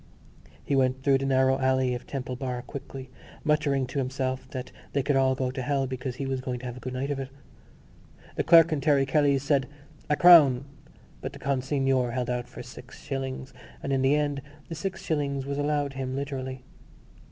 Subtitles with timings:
[0.65, 3.11] He went through the narrow alley of Temple Bar quickly,
[3.43, 6.65] muttering to himself that they could all go to hell because he was going to
[6.65, 7.29] have a good night of it.
[8.35, 9.67] The clerk in Terry Kelly's said
[10.09, 10.65] A crown!
[11.21, 13.53] but the consignor held out for six shillings;
[13.83, 16.63] and in the end the six shillings was allowed him literally.